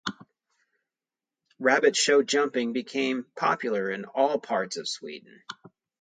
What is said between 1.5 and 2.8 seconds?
Rabbit show jumping